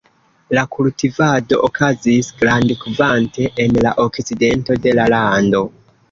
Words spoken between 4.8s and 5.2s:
de la